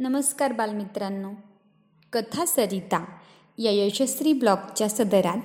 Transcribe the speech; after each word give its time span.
नमस्कार 0.00 0.52
बालमित्रांनो. 0.52 1.32
कथा 2.12 2.44
सरिता 2.44 3.04
या 3.58 3.70
यशस्वी 3.70 4.32
ब्लॉगच्या 4.32 4.88
सदरात 4.88 5.36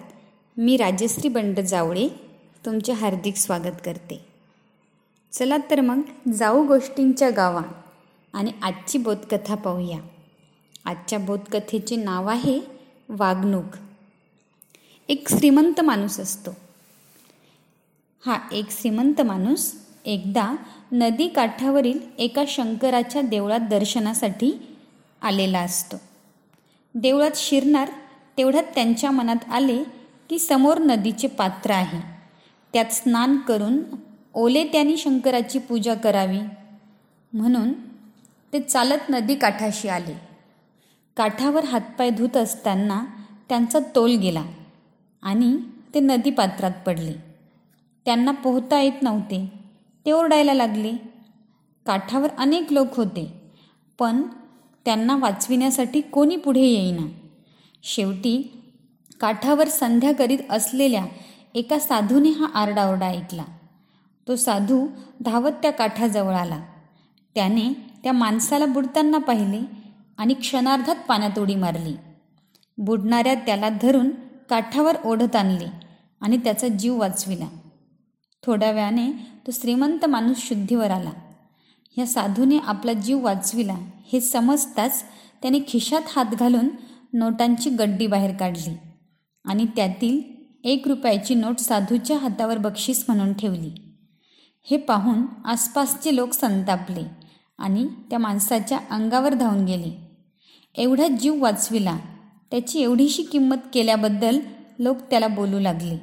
मी 0.57 0.77
राजश्री 0.77 1.29
बंड 1.29 1.59
जावळे 1.59 2.09
तुमचे 2.65 2.93
हार्दिक 2.93 3.35
स्वागत 3.35 3.75
करते. 3.85 4.25
चला 5.31 5.57
तर 5.57 5.81
मग 5.81 6.01
जाऊ 6.33 6.67
गोष्टींच्या 6.67 7.29
गावा 7.29 7.61
आणि 8.33 8.51
आजची 8.61 8.97
बोधकथा 8.97 9.55
पाहूया. 9.55 9.97
आजच्या 10.85 11.19
बोधकथेचे 11.19 11.95
नाव 11.95 12.27
आहे 12.27 12.59
वागणूक. 13.09 13.75
एक 15.09 15.29
श्रीमंत 15.29 15.81
माणूस 15.81 16.19
असतो. 16.19 16.51
हा 18.25 18.39
एक 18.51 18.65
श्रीमंत 18.69 19.21
माणूस 19.21 19.82
एकदा 20.05 20.55
नदी 20.91 21.27
काठावरील 21.27 21.99
एका 22.17 22.43
शंकराच्या 22.47 23.21
देवळात 23.21 23.59
दर्शनासाठी 23.59 24.77
आलेला 25.21 25.59
असतो. 25.59 25.97
देवळात 26.95 27.31
शिरणार 27.35 27.89
तेवढ्यात 28.37 28.63
त्यांच्या 28.63 29.11
मनात 29.11 29.51
आले 29.51 29.83
की 30.29 30.39
समोर 30.39 30.79
नदीचे 30.79 31.27
पात्र 31.27 31.71
आहे. 31.71 31.99
त्यात 32.73 32.85
स्नान 32.85 33.37
करून 33.37 33.79
ओले 34.33 34.67
त्यांनी 34.67 34.97
शंकराची 34.97 35.59
पूजा 35.59 35.93
करावी. 35.93 36.39
म्हणून 37.33 37.73
ते 38.53 38.59
चालत 38.59 39.09
नदी 39.09 39.35
काठाशी 39.35 39.87
आले. 39.87 40.19
काठावर 41.17 41.63
हातपाय 41.63 42.09
धुत 42.09 42.37
असताना 42.37 43.03
त्यांचा 43.49 43.79
तोल 43.79 44.15
गेला 44.15 44.43
आणि 45.21 45.57
ते 45.93 45.99
नदीपात्रात 45.99 46.71
पडले. 46.85 47.13
त्यांना 48.05 48.31
पोहता 48.31 48.79
येत 48.79 49.03
नव्हते. 49.03 49.62
ते 50.05 50.11
ओरडायला 50.11 50.53
लागले. 50.53 50.93
काठावर 51.85 52.29
अनेक 52.37 52.71
लोक 52.73 52.95
होते 52.97 53.33
पण 53.99 54.21
त्यांना 54.85 55.17
वाचविण्यासाठी 55.17 56.01
कोणी 56.01 56.35
पुढे 56.35 56.61
येईना. 56.61 57.05
शेवटी 57.83 58.61
काठावर 59.21 59.67
संध्या 59.67 60.13
करीत 60.13 60.39
असलेल्या 60.49 61.05
एका 61.55 61.79
साधूने 61.79 62.29
हा 62.29 62.45
आरडाओरडा 62.53 63.07
ऐकला. 63.07 63.43
तो 64.27 64.35
साधू 64.35 64.87
धावत 65.21 65.51
त्या 65.51 65.71
काठाजवळ 65.71 66.33
आला. 66.33 66.59
त्याने 67.35 67.73
त्या 68.03 68.11
माणसाला 68.13 68.65
बुडताना 68.65 69.17
पाहिले 69.17 69.61
आणि 70.17 70.33
क्षणार्धात 70.33 70.95
पाण्यात 71.07 71.39
उडी 71.39 71.55
मारली. 71.55 71.95
बुडणाऱ्या 72.77 73.33
त्याला 73.35 73.69
धरून 73.69 74.09
काठावर 74.49 74.95
ओढत 75.05 75.35
आणले 75.35 75.67
आणि 76.21 76.37
त्याचा 76.37 76.67
जीव 76.67 76.99
वाचविला. 76.99 77.47
थोड्या 78.43 78.71
वेळाने 78.71 79.32
तो 79.47 79.51
श्रीमंत 79.51 80.05
माणूस 80.05 80.37
शुद्धीवर 80.37 80.91
आला. 80.91 81.11
ह्या 81.95 82.07
साधूने 82.07 82.57
आपला 82.57 82.93
जीव 82.93 83.23
वाचविला. 83.23 83.75
हे 84.13 84.21
समजताच 84.21 85.03
त्याने 85.41 85.59
खिशात 85.67 86.01
हात 86.15 86.25
घालून 86.25 86.69
नोटांची 87.13 87.69
गड्डी 87.69 88.07
बाहेर 88.07 88.35
काढली 88.37 88.77
आणि 89.45 89.65
त्यातील 89.75 90.21
एक 90.63 90.87
रुपयाची 90.87 91.35
नोट 91.35 91.59
साधूच्या 91.59 92.17
हातावर 92.17 92.57
बक्षीस 92.57 93.05
म्हणून 93.07 93.33
ठेवली. 93.33 93.71
हे 94.71 94.77
पाहून 94.77 95.21
आसपासचे 95.45 96.15
लोक 96.15 96.31
संतापले 96.31 97.03
आणि 97.57 97.87
त्या 98.09 98.19
माणसाच्या 98.19 98.79
अंगावर 98.91 99.33
धावून 99.33 99.65
गेले. 99.65 100.17
एवढा 100.75 101.07
जीव 101.07 101.41
वाचविला. 101.41 101.97
त्याची 102.51 102.79
एवढीशी 102.79 103.23
किंमत 103.23 103.55
केल्याबद्दल 103.73 104.39
लोक 104.79 104.97
त्याला 105.09 105.27
बोलू 105.27 105.59
लागले. 105.59 105.97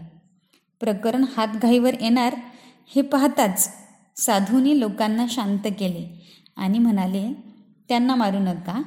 प्रकरण 0.80 1.25
हातघाईवर 1.36 1.94
येणार 2.00 2.36
हे 2.94 3.02
पाहताच 3.02 3.70
साधूने 4.16 4.80
लोकांना 4.80 5.27
शांत 5.28 5.58
केले 5.58 6.27
आणि 6.56 6.78
म्हणाले 6.78 7.32
त्यांना 7.88 8.14
मारू 8.14 8.38
नका. 8.38 8.82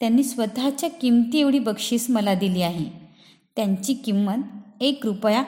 त्यांनी 0.00 0.24
स्वतःच्या 0.24 0.90
किमती 0.90 1.38
एवढी 1.38 1.58
बक्षीस 1.58 2.10
मला 2.10 2.34
दिली 2.34 2.62
आहे. 2.62 2.90
त्यांची 3.56 3.94
किंमत 3.94 4.42
एक 4.80 5.06
रुपया 5.06 5.44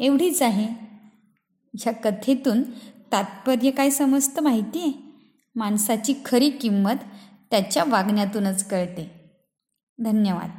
एवढीच 0.00 0.42
आहे. 0.42 0.66
ह्या 1.78 1.92
कथेतून 1.92 2.62
तात्पर्य 3.12 3.70
काय 3.70 3.90
समजतं 3.90 4.42
माहिती 4.42 4.80
आहे? 4.80 4.92
माणसाची 5.56 6.14
खरी 6.24 6.50
किंमत 6.50 6.94
त्याच्या 7.50 7.84
वागण्यातूनच 7.86 8.68
कळते. 8.68 9.10
धन्यवाद. 9.98 10.50